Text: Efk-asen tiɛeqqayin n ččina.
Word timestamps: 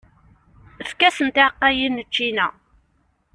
Efk-asen 0.81 1.27
tiɛeqqayin 1.35 1.99
n 2.03 2.05
ččina. 2.07 2.47